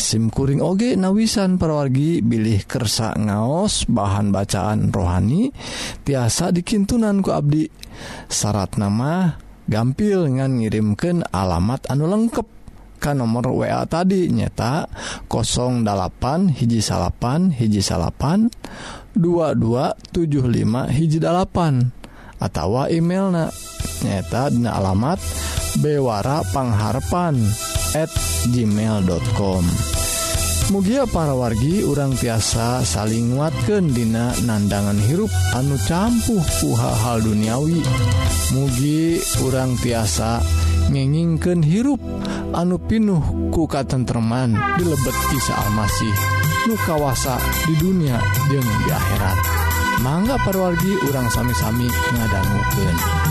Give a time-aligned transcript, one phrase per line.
[0.00, 5.52] simkuring oge nawisan perwargi bilih kersa ngaos bahan bacaan rohani
[6.02, 7.68] tiasa dikintunan ku Abdi.
[8.32, 9.36] Syarat nama
[9.68, 12.46] gampil ngan ngirimken alamat anu lengkap
[12.98, 14.90] kan nomor wa tadi nyeta
[15.30, 18.50] 08 hiji salapan hiji salapan
[19.14, 21.18] 2275 hiji
[22.38, 23.50] atautawa email
[24.02, 25.18] nyaeta dina alamat
[25.82, 27.36] bewarapangharpan@
[28.48, 29.64] gmail.com
[30.68, 37.80] mugia para wargi urang tiasa saling nguatkan dina nandangan hirup anu campuh puha hal duniawi.
[38.52, 40.40] Mugi urang tiasa
[40.92, 42.00] ngengingken hirup
[42.52, 46.14] anu pinuh kuka tentreman dilebet kisah Almasih
[46.68, 48.20] nu kawasa di dunia
[48.52, 49.67] jeung di akhirat.
[49.98, 53.27] mangga perwargi urang sami-sami ngadangguken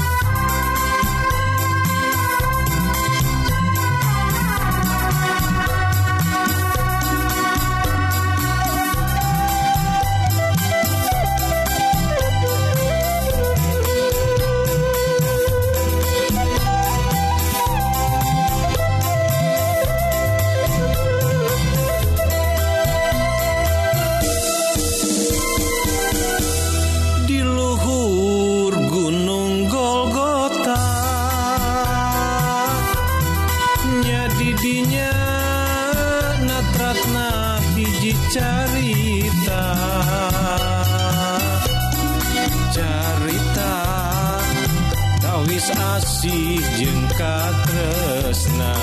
[45.76, 48.74] asih jengka tresna.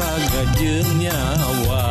[0.00, 1.89] raga jeng nyawa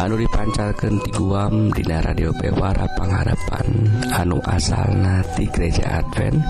[0.00, 3.68] anu dipancarkan di guam Dina radio Bewara pengharapan
[4.16, 6.40] anu asalna nati gereja Advent.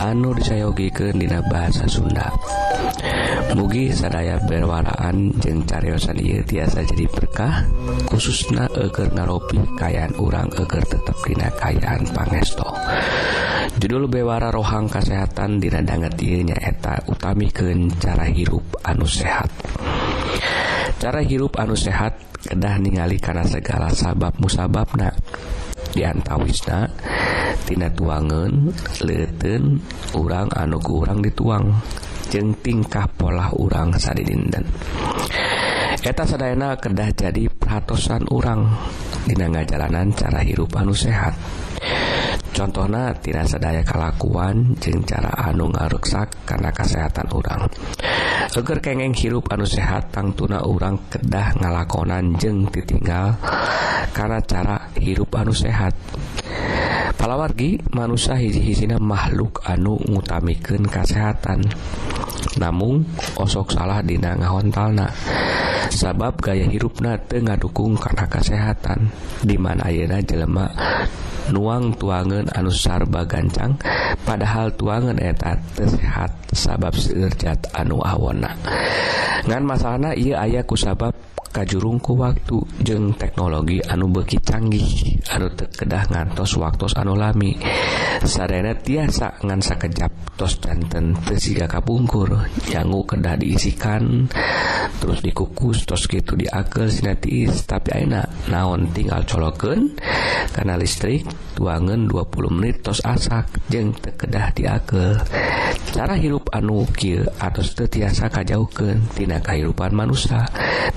[0.00, 2.32] Anu disayogiken Dina bahasa Sunda.
[3.52, 7.68] Mugi sadaya berwaraan jeung caryosan ieu tiasa jadi berkah
[8.08, 12.64] khususna eger ngaropi kayaan urang eger tetap dina kayaan pangesto.
[13.76, 19.52] Judul bewara rohang kesehatan diradanget dirinya eta utami ke cara hirup anu sehat.
[21.04, 22.16] cara hirup anu sehat
[22.48, 25.12] kedah ningali karena segala sabab musababna.
[25.92, 28.72] Diantawisnatina tuangan
[29.04, 29.84] leten
[30.16, 31.76] urang anu kurang dituang.
[32.32, 34.64] Jeng tingkah pola urang saddinden
[36.04, 38.68] eta sadayana kedah jadi peratosan urang.
[39.24, 41.32] Dina ngajalanan cara hirup anu sehat.
[42.54, 47.66] contohnya tidak sedaya kelakuan jeng cara anu ngaruksak karena kesehatan urang.
[48.46, 50.62] Seger kengeng hirup anu sehat tang tuna
[51.10, 53.34] kedah ngalakonan jeng ditinggal
[54.14, 55.92] karena cara hirup anu sehat.
[57.18, 61.66] Palawargi manusia hiji-hijina makhluk anu ngutamikan kesehatan
[62.60, 63.02] namun
[63.34, 65.10] osok salah dina ngahontalna.
[65.90, 69.10] Sabab gaya hirupna tengah dukung karena kesehatan
[69.46, 70.66] dimana ayeuna jelema
[71.52, 73.76] nuang tuangan anusarba gancang
[74.24, 78.52] padahal tuangan eta sehat sabab sinerjat anu awona.
[79.44, 81.13] Ngan masalahna ia ayaku sabab
[81.54, 87.54] kajjurung ku waktu jeung teknologi anu beki canggih anu terkedah ngantos waktu anu lami.
[88.26, 92.34] Sarena tiasa ngansa kejap tos jantan tersiga kapungkur
[92.66, 94.26] janggu kedah diisikan
[94.98, 99.94] terus dikukus tos gitu diakel sinetiis tapi enak naon tinggal coloken
[100.50, 101.22] karena listrik
[101.54, 105.20] tuangan 20 menit tos asak jeng terkedah diakel
[105.94, 110.42] cara hirup anu kil atau tertiasa kajauken tina kehidupan manusia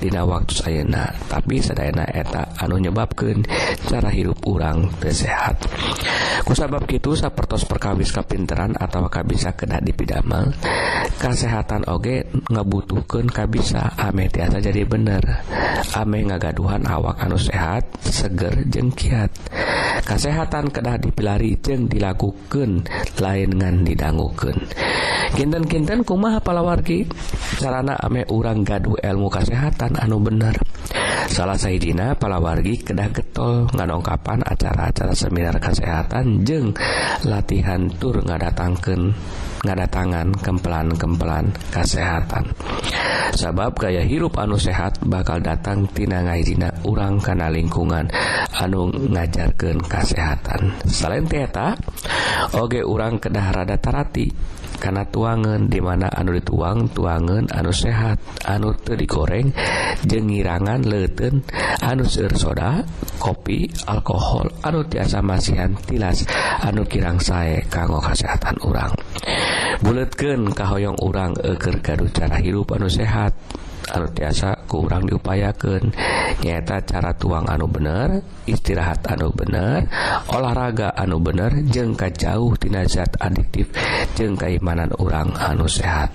[0.02, 3.44] tina waktu status ayena tapi sedayana eta anu nyebabkeun
[3.84, 5.60] cara hirup urang tersehat
[6.48, 10.48] kusabab gitu sapertos perkawis kapinteran atau kabisa kena dipidamel
[11.18, 13.90] kesehatan oge ngebutuhkan kabisa.
[13.98, 15.20] Ame tiasa jadi bener.
[15.98, 19.30] Ame ngagaduhan awak anu sehat seger jengkiat
[20.06, 22.86] kesehatan kedah dipilari jeng dilakukan
[23.18, 24.56] lain ngan didangukeun.
[25.34, 27.04] Kinten-kinten kumaha palawargi?
[27.58, 30.37] Sarana ame urang gaduh ilmu kesehatan anu bener.
[30.38, 30.54] bener.
[31.28, 36.72] Salah Saidina palawargi kedah getol ngadongkapan acara-acara seminar kesehatan jeng
[37.26, 39.12] latihan tur ngadatangkan
[39.64, 42.54] ngadatangan kempelan-kempelan kesehatan.
[43.34, 48.08] Sabab gaya hirup anu sehat bakal datang tina ngaidina urang kana lingkungan
[48.58, 50.74] anu ngajarkan kesehatan.
[50.88, 51.76] Selain teta
[52.56, 54.30] Oge urang kedah rada tarati
[54.78, 59.50] karena tuangan dimana anu dituang tuangan anu sehat anu te digoreng
[60.06, 61.42] jengirangan leten
[61.82, 62.86] anu seueur soda
[63.18, 66.22] kopi alkohol anu tiasa masihan tilas
[66.62, 68.94] anu kirang sae kanggo kesehatan urang.
[69.82, 73.32] bulatkan kahoyong urang eger gaduh cara hirup anu sehat.
[73.88, 75.90] tiasa kurang diupayakan
[76.44, 79.88] nyata cara tuang anu bener istirahat anu bener
[80.28, 83.72] olahraga anu bener jengka jauh dinazat adiktif
[84.14, 86.12] jeung keimanan orang anu sehat.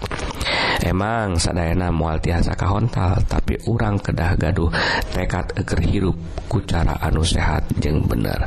[0.84, 4.68] Emang sadayana mual tiasa kahontal tapi urang kedah gaduh
[5.15, 6.18] tekad eker hirup
[6.51, 8.44] ku cara anu sehat jeng bener.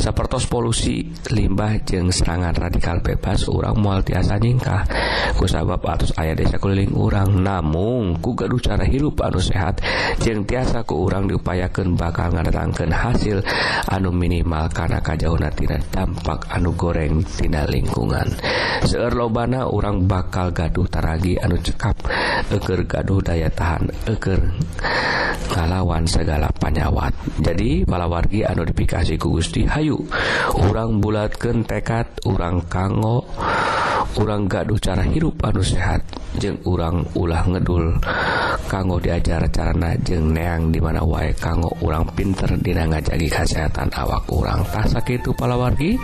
[0.00, 4.88] Sepertos polusi limbah jeng serangan radikal bebas urang mual tiasa nyingkah.
[5.36, 9.84] Kusabab atus ayah desa keliling urang namung ku gaduh cara hirup anu sehat
[10.24, 13.44] jeung tiasa ke urang diupayakan bakal ngadatangkan hasil
[13.92, 18.24] anu minimal karena kajaunatina dampak anu gorengtina lingkungan.
[18.88, 22.08] Seeur lobana orang bakal gaduh taragi anu cekap
[22.48, 24.40] eger gaduh daya tahan eger
[25.52, 27.12] ngalawan segala panyawat.
[27.44, 30.00] Jadi palawargi anu dipikasi ku Gusti Hayu
[30.56, 33.28] urang bulatkeun tekad urang kanggo
[34.14, 36.00] orang gaduh cara hirup anu sehat.
[36.34, 37.94] Jeung urang ulah ngedul
[38.70, 44.62] kanggo diajar carana jeng neang dimana wae kanggo urang pinter dina ngajagi kesehatan awak urang.
[44.68, 45.96] Tasak itu palawargi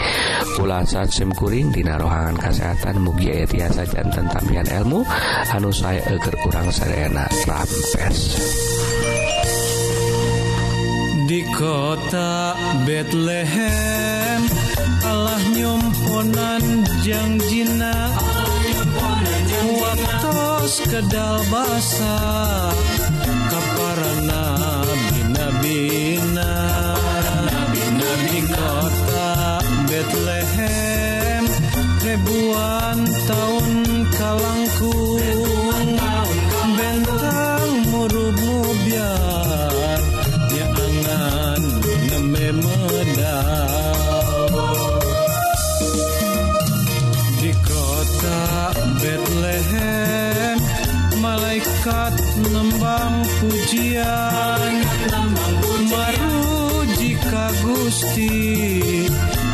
[0.61, 5.01] ulasan simkuring dina rohangan kesehatan mugi aya tiasa janten tampian ilmu
[5.55, 8.19] anu saya eger urang serena rampes.
[11.31, 14.41] Di kota Bethlehem
[15.07, 16.65] Allah nyomponan
[17.07, 18.60] jangjina Allah
[19.67, 22.17] muatos kedal basa
[23.51, 24.45] kaparana
[25.11, 26.53] bina-bina.
[27.49, 29.31] Nabi-nabi kota
[29.89, 31.45] Betlehem
[32.05, 32.99] ribuan
[33.29, 33.69] tahun
[34.17, 34.97] kalangku.
[51.91, 52.23] Angkat
[52.55, 54.73] lembang pujian.
[55.91, 58.31] Maru jika Gusti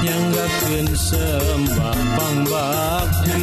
[0.05, 3.41] Nyanggakeun sembah pangbakti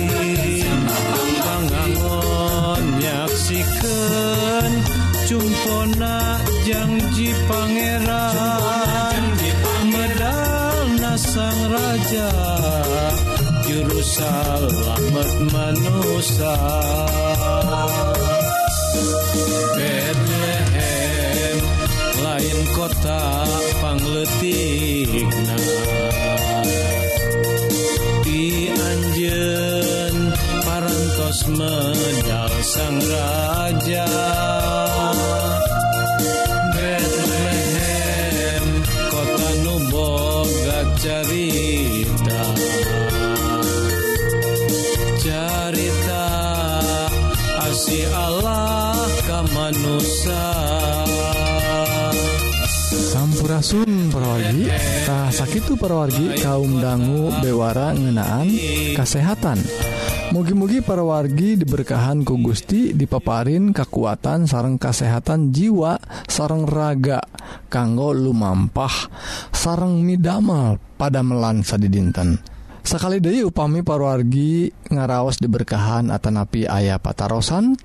[1.41, 4.71] Pangangon nyaksikeun
[5.25, 9.23] Cumpona janji pangeran.
[9.89, 12.29] Medal nasang raja
[13.65, 14.05] Juru
[15.49, 16.53] manusia.
[19.77, 21.57] Bethlehem
[22.23, 23.45] lain kota
[23.81, 25.57] pangletikna.
[28.23, 30.17] Di anjen
[30.65, 33.42] parantos medal sangrai
[54.33, 58.49] parawargitah sakit parawargi kaum dangu bewara ngenaan
[58.97, 59.61] kesehatan
[60.33, 67.21] mugi-mugi parawargi diberkahan ku Gusti dipaparin kekuatan sarang kesehatan jiwa sarang raga
[67.69, 69.13] kanggo lumampah
[69.53, 72.52] sarang midamal pada melansa di dinten
[72.83, 77.79] sekali deui upami parwargi ngaraos diberkahan Atanapi ayah patarosan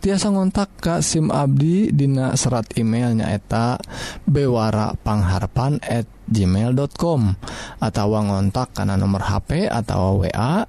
[0.00, 3.76] tiasa ngontak Ka SIM Abdi Dina serat emailnya eta
[4.24, 7.20] bewarapangharpan@ gmail.com
[7.80, 10.64] atau ngontak karena nomor HP atau wa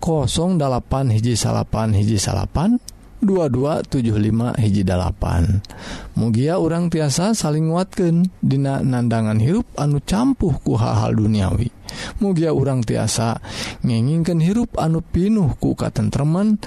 [0.00, 2.80] 08 hiji salapan hiji salapan
[3.20, 5.60] 2275 hiji dalapan.
[6.16, 11.79] Mugia orang tiasa saling watken Dina nandangan hirup anu campuh ku hal-hal duniawi.
[12.22, 13.40] mugia urang tiasa
[13.84, 16.60] ngingingken hirup anu pinuh ku katentreman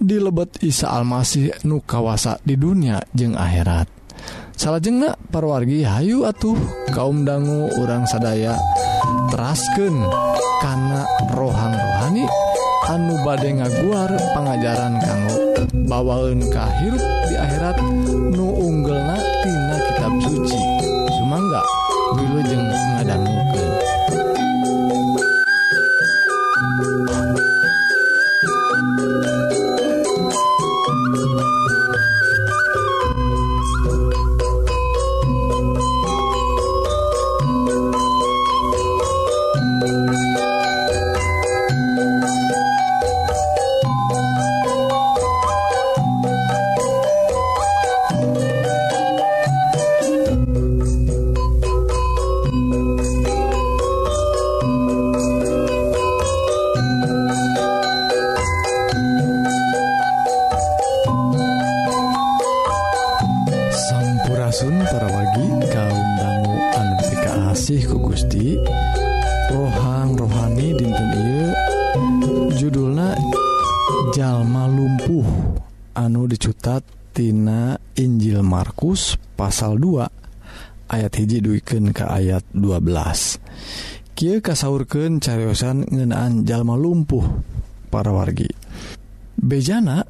[0.00, 3.90] di lebet Isa Almasih nu kawasa di dunia jeung akhirat.
[4.54, 6.54] Salahjengnah parwargi Hayu atuh
[6.94, 8.54] kaum dangu urang sadaya
[9.34, 9.98] terasken
[10.62, 11.02] karena
[11.34, 12.24] rohang rohani
[12.86, 15.34] anu badde ngaguar pengajaran kamu
[15.90, 17.76] bawaun hirup di akhirat
[18.30, 20.60] nu unggel natina kitab suci.
[21.18, 21.62] Sumangga
[22.14, 22.62] Wilujeng
[68.14, 68.54] Gusti.
[69.50, 71.50] Rohang rohani dinten Ieu.
[72.54, 73.10] Judulna
[74.14, 75.26] Jalma lumpuh.
[75.98, 85.18] Anu dicutat Tina Injil Markus pasal 2 ayat hiji duikeun ke ayat 12 Ki kasurken
[85.18, 87.26] cariosan ngenaan jalma lumpuh
[87.90, 88.46] para wargi.
[89.34, 90.06] Bejana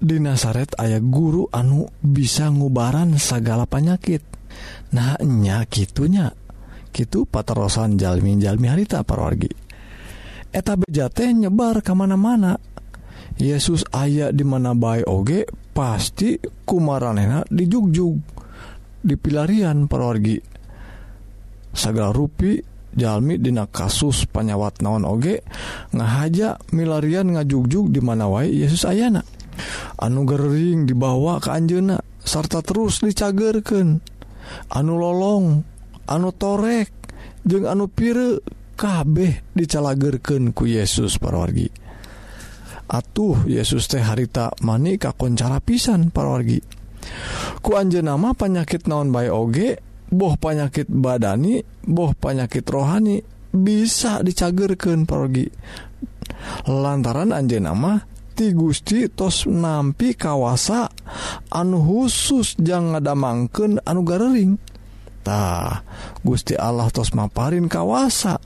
[0.00, 4.24] di Nasaret ayah guru anu bisa ngubaran segala panyakit.
[4.96, 6.32] Nahnya gitunya
[6.92, 9.48] gitu paterosan jalmi-jalmi harita parorgi
[10.52, 12.60] eta bejate nyebar kemana-mana
[13.40, 16.36] Yesus aya di mana baik oge pasti
[16.68, 18.20] kumaranena dijugjug
[19.00, 20.36] dipilarian parorgi
[21.72, 22.60] segala rupi
[22.92, 25.40] jalmi dina kasus panyawat naon oge
[25.96, 29.24] ngahaja milarian ngajugjug di mana wae Yesus ayana.
[30.00, 34.00] Anu gering dibawa ke Anjena sarta terus dicagerken
[34.72, 35.64] anu lolong
[36.08, 36.90] anu torek
[37.42, 38.42] jeung anu pire
[38.78, 41.70] kabeh dicalagerken ku Yesus parwargi.
[42.92, 46.60] Atuh Yesus teh harita mani kakoncara pisan parwargi.
[47.62, 49.78] Ku anje nama panyakit naon bay oge
[50.12, 53.22] boh panyakit badani boh panyakit rohani
[53.54, 55.46] bisa dicagerken parwargi.
[56.68, 60.90] Lantaran anje nama ti Gusti tos nampi kawasa
[61.54, 64.71] anu khusus jangan ngadamangken anu garering.
[65.22, 65.86] tah
[66.20, 68.38] Gusti Allah tos maparin kawasa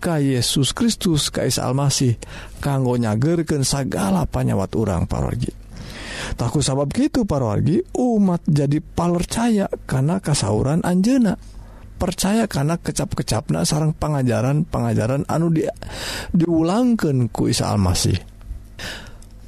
[0.00, 2.16] ka Yesus Kristus Kais Almasih
[2.60, 5.52] kanggo nyagerken segala panyawat urang parorgi
[6.40, 11.36] takut sabab gitu parorgi umat jadi palercaya karena kasauran Anjena
[11.94, 15.72] percaya karena kecap-kecapna sarang pengajaran pengajaran anu dia
[16.34, 18.18] diulangkan ku Isa Almasih.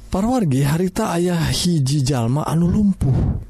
[0.07, 3.46] Parwargi harita ayah hiji jalma anu lumpuh.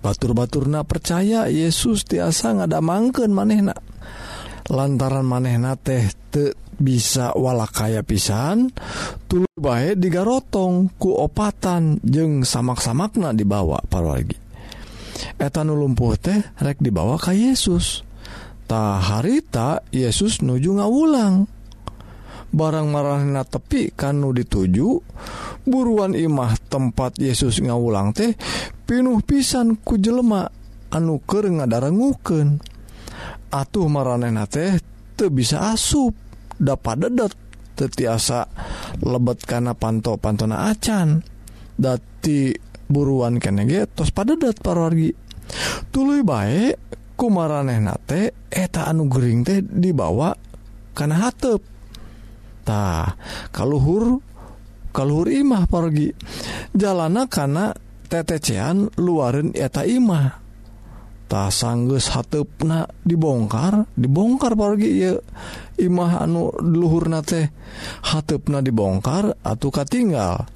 [0.00, 3.74] batur-baturna percaya Yesus tiasa ngada mangken manehna
[4.68, 8.70] lantaran manehna teh te bisa wala kaya pisan
[9.26, 14.48] tulu bae digarotong kuopatan jeung samak-samakna dibawa parwargi
[15.38, 18.06] etan lumpuh teh rek dibawa ka Yesus.
[18.68, 21.48] Ta harita Yesus nuju ngawulang.
[22.48, 24.88] barang marahna tepi kanu dituju
[25.68, 28.32] buruan Imah tempat Yesus ngawulang teh
[28.88, 30.48] pinuh pisan ku jelema
[30.88, 32.58] anuker ngadarennguken
[33.52, 34.80] atuh maranehna teh
[35.16, 36.16] te bisa asup
[36.56, 37.32] dapat dedet
[37.78, 38.50] tetiasa
[39.06, 41.22] lebet karena panto pantona acan.
[41.78, 42.50] Dati
[42.90, 45.14] buruan ketos pada dat parorgi
[45.94, 46.74] tulu baik
[47.14, 50.34] ku maraneh nate eta anu Gering teh dibawa
[50.98, 51.77] karena hatp
[52.68, 53.16] tah
[53.48, 54.20] kalluhur
[54.92, 56.12] kalluhur imah pergi
[56.76, 57.72] jalana karena
[58.08, 60.44] tetecean luarin eta imah.
[61.28, 65.12] Ta sanggus hatupna dibongkar dibongkar pergi ya
[65.76, 67.52] imah anu luhur na teh
[68.08, 70.48] hatupna dibongkar atau katinggal.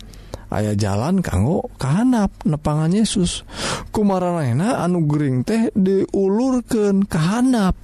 [0.53, 3.45] Aya jalan kanggo kehanap nepangan Yesus.
[3.93, 7.77] Kumarana anu gering teh diulurkan kehanap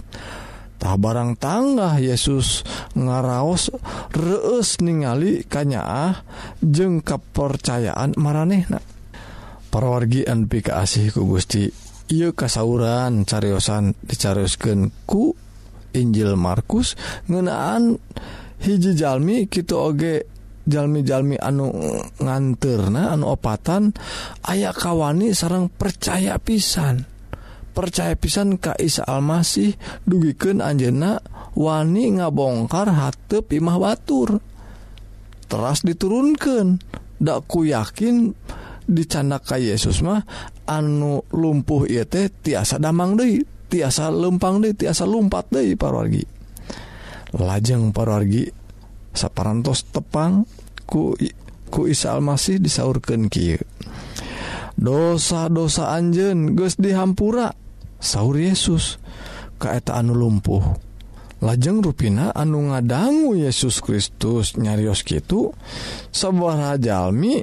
[0.79, 2.63] tah barang tangga Yesus
[2.95, 3.75] ngaraos
[4.15, 6.23] reus ningali kanyaah
[6.63, 8.81] jeung kepercayaan maranehna.
[9.69, 11.69] Perwargian pika asihku Gusti
[12.09, 15.37] ia kasauran cariyosan dicariuskan ku
[15.93, 16.97] Injil Markus
[17.29, 18.01] ngenaan
[18.65, 20.25] hiji Jalmi kita oge
[20.69, 21.73] jalmi-jalmi anu
[22.21, 23.97] nganterna anu opatan
[24.45, 27.18] aya kawani sarang percaya pisan.
[27.79, 31.23] percaya pisan Ka Isa Almasih dugiken Anjena
[31.55, 34.43] wani ngabongkar hatep Imah Batur
[35.47, 36.83] teras diturunkan
[37.23, 38.35] dakku yakin
[38.83, 40.27] dicandaka Yesus mah
[40.67, 46.27] anu lumpuh ia teh tiasa damang De tiasa lempang di tiasa lumpat De parwargi
[47.39, 48.51] lajeng parargi
[49.15, 50.43] saparantos tepang
[50.83, 51.15] ku
[51.71, 53.55] ku Isa Almasih disaurkan Ki
[54.79, 57.68] dosa-dosa Anjen Gus dihampura.
[57.99, 59.03] sauur Yesus
[59.59, 60.63] keeta anu lumpuh.
[61.39, 65.55] Lajeng ruina anu ngadanggu Yesus Kristus nyarios gitu
[66.11, 67.39] sebuah Jalmi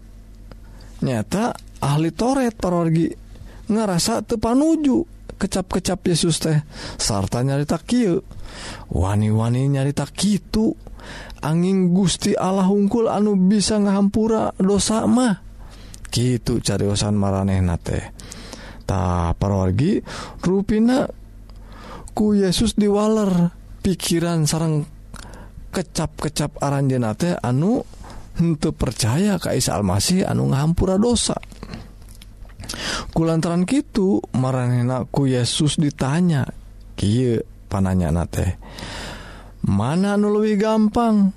[1.00, 3.08] nyata ahli toret parorgi
[3.72, 5.08] ngerasa tepanuju
[5.40, 6.60] kecap-kecap Yesus teh
[7.00, 8.20] sarta nyarita Ky
[8.92, 10.76] wani-wani nyarita gitu
[11.46, 15.46] angin Gusti Allah hungkul anu bisa ngahampura dosa mah.
[16.10, 18.15] Gitu cariyosan maranehna teh.
[18.86, 20.00] tah parorgi
[20.46, 21.10] ruina
[22.16, 23.52] ku Yesus diwaler
[23.84, 24.88] pikiran sarang
[25.76, 27.84] kecap-kecap aranjenate anu
[28.40, 31.36] untuk percaya Kaisa Almasih anu ngahampura dosa.
[33.12, 36.50] Kulantaran gitu marangku Yesus ditanya
[36.98, 37.38] Ki
[37.70, 38.58] pananya nate
[39.66, 41.34] mana anu luwih gampang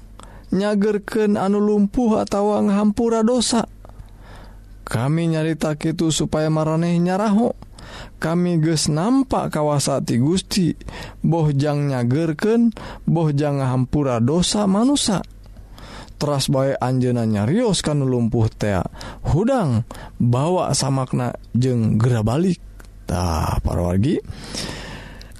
[0.53, 3.69] nyagerken anu lumpuh atau ngahampura dosa?
[4.89, 7.53] kami nyarita itu supaya mareh nyaraho.
[8.19, 10.73] Kami ges nampak kawasati Gusti.
[11.21, 12.73] Bohjang nyagerken
[13.05, 15.21] bohjang hampura dosa manusia
[16.19, 18.83] teras bay Anjenanya Rios kan lumpuh tea
[19.31, 19.87] hudang
[20.19, 24.19] bawa samakna jeng gera baliktah parwargi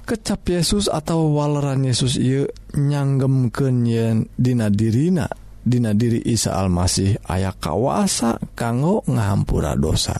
[0.07, 5.29] kecap Yesus atau waleran Yesus ia nyanggemken yen dina dirina.
[5.69, 10.17] Dina diri Isa Almasih aya kawasa kanggo ngahampura dosa.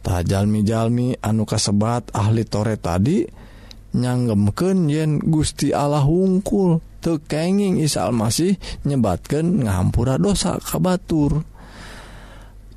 [0.00, 3.26] Tajalmijalmi anu kasebat ahli tore tadi
[3.98, 8.54] nyanggemken yen Gusti Allah hungkul tekenging Isa Almasih
[8.86, 11.42] nyebatkan ngahampura dosa kabatur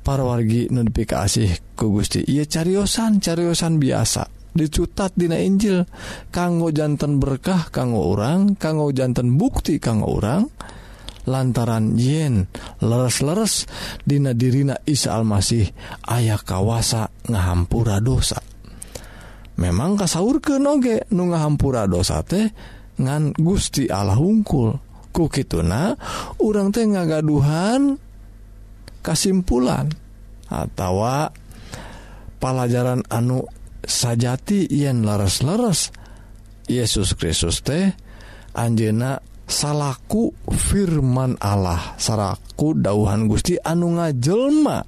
[0.04, 2.20] wargi notifikasi ku Gusti.
[2.28, 4.28] Ia cariyosan cariyosan biasa.
[4.54, 5.82] Dicutat Dina Injil
[6.30, 10.46] kanggo jantan berkah kanggo orang kanggo jantan bukti kanggo orang
[11.24, 12.48] lantaran yen
[12.84, 13.68] leres-leres
[14.04, 15.68] Dina dirina Isa Almasih
[16.08, 18.40] ayah kawasa ngahampura dosa.
[19.54, 22.50] Memang kasaur ke noge nu ngahampura dosa teh
[22.98, 24.76] ngan Gusti Allah hungkul.
[25.14, 25.94] Kukituna
[26.42, 27.94] orang teh ngagaduhan
[28.98, 29.86] kesimpulan
[30.50, 31.30] atau
[32.42, 33.46] pelajaran anu
[33.86, 35.94] sajati yen leres-leres.
[36.64, 37.92] Yesus Kristus teh
[38.56, 41.96] Anjena salahku firman Allah.
[42.00, 44.78] Saraku dauhan Gusti anu ngajelma.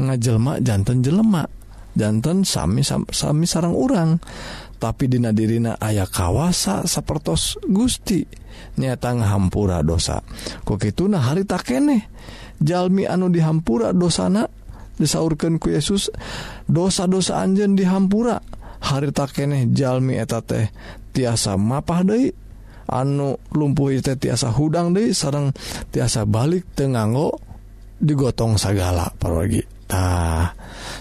[0.00, 1.44] Ngajelma jantan jelema.
[1.90, 4.16] Jantan sami sami sarang urang.
[4.80, 8.24] Tapi dina dirina ayah kawasa sapertos Gusti.
[8.80, 10.24] Nyata hampura dosa.
[10.64, 12.08] Kok itu nah hari tak kene.
[12.60, 14.48] Jalmi anu dihampura dosana.
[15.00, 16.12] Disaurkan ku Yesus
[16.68, 18.40] dosa-dosa anjen dihampura.
[18.80, 20.72] Hari tak kene jalmi eta teh
[21.12, 22.32] tiasa mapah deui.
[22.90, 25.54] anu lumpuh itu tiasa hudang deh sarang
[25.94, 27.38] tiasa balik tenganggo
[28.02, 30.52] digotong segala parogitah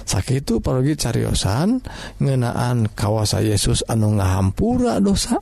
[0.06, 1.80] sakit itu parogi cariosan
[2.20, 5.40] ngenaan kawasa Yesus anu ngahampura dosa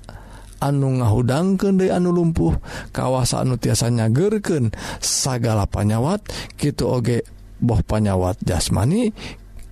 [0.62, 2.54] anu ngahudangken de anu lumpuh
[2.92, 6.26] kawasa anu tiasanya gerken segala panyawat
[6.58, 7.26] gitu oge
[7.58, 9.14] boh panyawat jasmani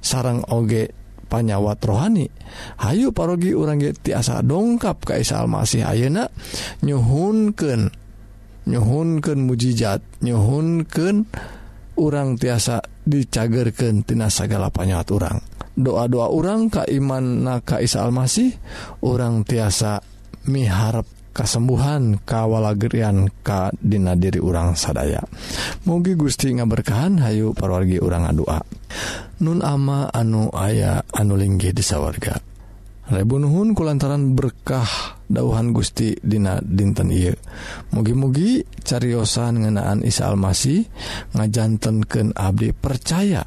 [0.02, 0.94] sarang oge
[1.36, 2.32] panyawat rohani
[2.80, 6.32] Hayu parogi orang tiasa dongkap Kaisal masih Ayeuna
[6.80, 7.92] nyhunken
[8.64, 11.28] nyhunken mujijat nyhunken
[12.00, 15.38] orang tiasa dicagerkentina segala panyawat orang
[15.76, 18.56] doa-doa orang Kaiman na Kaisal masih
[19.04, 20.00] orang tiasa
[20.48, 21.04] miharap
[21.36, 25.20] kasembuhan kawalagerian ka dina diri urang sadaya.
[25.86, 28.58] Mugi Gusti ngaberkahan Hayu parwargi urang doa
[29.44, 32.42] Nun ama anu aya anu linggih disawarga
[33.06, 37.30] Rebunuhun kulantaran berkah dauhan Gusti Dina dinten I
[37.94, 40.90] mugi-mugi cariyosan ngenaan Isa Almasih
[41.38, 43.46] ngajantenken Abdi percaya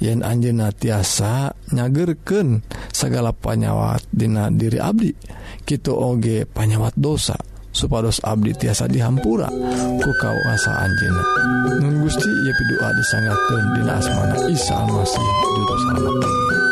[0.00, 5.12] yen Anjena tiasa nyagerken segala panyawatdina diri Abdi
[5.64, 7.36] Kitu oge panyawat dosa
[7.70, 9.46] supados Abdi tiasa dihampura.
[10.02, 11.22] Ku kawasa Anjena
[11.78, 16.69] Nun Gusti ia pidoa disanggaken dina asmana Isa Almasih juru selamat.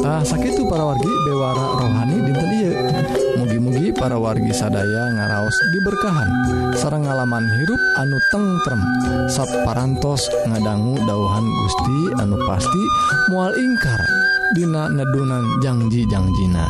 [0.00, 2.32] Nah sakit para wargi bewara rohani di
[3.40, 6.30] mugi-mugi para wargi sadaya ngaraos diberkahan.
[6.76, 8.82] Sarang ngalaman hirup anu tengrem
[9.28, 12.82] sapparantos ngadanggu dauhan Gusti anu pasti
[13.28, 14.00] mual ingkar
[14.56, 16.66] Dina nedunan janjijangjiina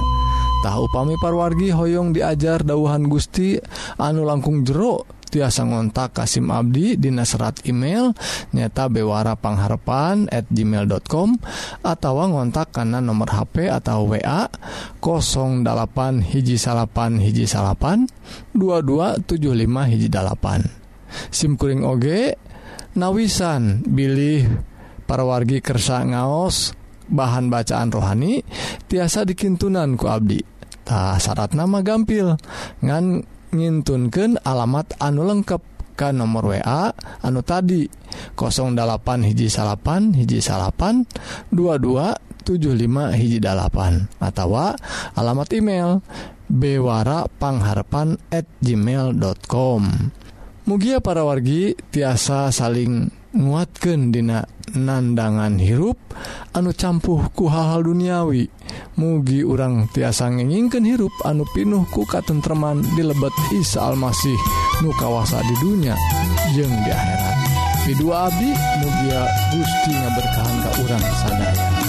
[0.60, 3.56] tahu pami parwargi Hoong diajar dauhan Gusti
[3.96, 8.10] anu langkung jeruk tiasa ngontak Kasim Abdi Dina serat email
[8.50, 11.38] nyata bewarapangharpan at gmail.com
[11.86, 14.50] atau ngontak karena nomor HP atau wa
[15.00, 18.10] 08 hiji salapan hiji salapan
[18.58, 20.66] 2275 hiji dalapan.
[21.30, 22.06] SIMkuring OG
[22.98, 24.46] nawisan Billy
[25.06, 26.74] parwargi kersa ngaos
[27.10, 28.46] bahan bacaan rohani
[28.86, 30.38] tiasa dikintunan ku Abdi.
[30.86, 32.34] Tak syarat nama gampil.
[32.82, 35.62] Ngan ngintunkan alamat anu lengkap
[35.98, 37.84] ke nomor WA anu tadi
[38.38, 41.04] 08 hiji salapan hiji salapan
[41.52, 44.56] 2275 hiji dalapan atau
[45.18, 46.00] alamat email
[46.50, 49.82] bewarapangharapan at gmail.com
[50.64, 55.98] Mugia para wargi tiasa saling nguatkan dina nandangan hirup
[56.54, 58.50] anu campuhku hal-hal duniawi.
[58.98, 64.38] Mugi urang tiasa ngenginken hirup anu pinuh ku katentreman di lebet Isa Almasih
[64.82, 65.94] nu kawasa di dunia
[66.54, 67.36] jeung di akhirat.
[67.90, 71.79] Ridua Abi mugia Gusti berkahan ka urang sadaya.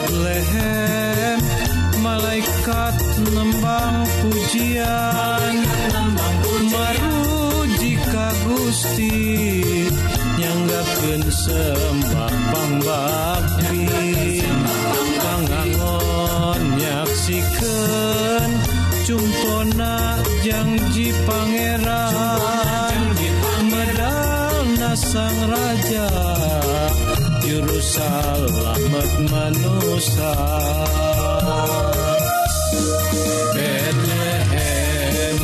[0.00, 1.40] Betlehem
[2.00, 2.96] malaikat
[3.36, 5.54] nembang pujian
[6.72, 9.60] meruji ka Gusti
[10.40, 13.29] nyanggakeun sembah pambang
[30.10, 31.94] besar
[33.54, 35.36] Bethlehem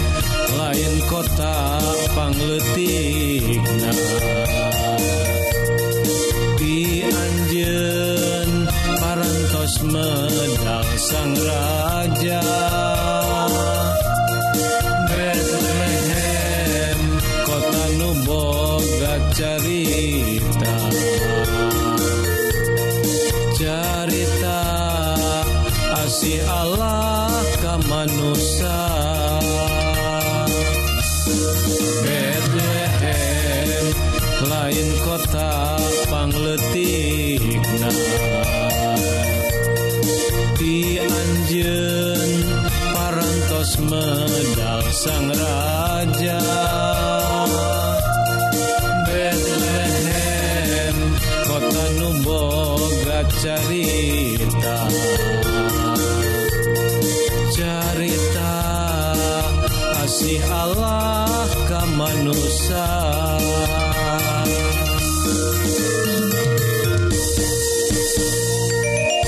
[0.59, 1.55] lain kota
[2.15, 3.93] pangletikna